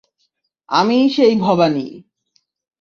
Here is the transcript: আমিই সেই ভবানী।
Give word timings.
আমিই 0.69 1.05
সেই 1.09 1.33
ভবানী। 1.35 1.87